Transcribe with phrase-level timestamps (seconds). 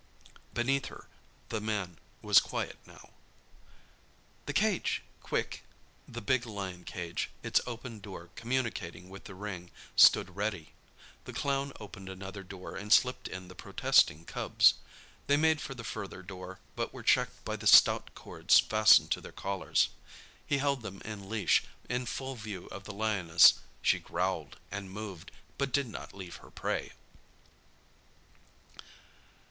[0.55, 1.05] Beneath her
[1.49, 3.11] the man was quiet now.
[4.47, 5.61] "The cage—quick?"
[6.07, 10.73] The big lion cage, its open door communicating with the ring, stood ready.
[11.25, 14.73] The clown opened another door and slipped in the protesting cubs.
[15.27, 19.21] They made for the further door, but were checked by the stout cords fastened to
[19.21, 19.89] their collars.
[20.47, 23.59] He held them in leash, in full view of the lioness.
[23.83, 25.29] She growled and moved,
[25.59, 26.93] but did not leave her prey.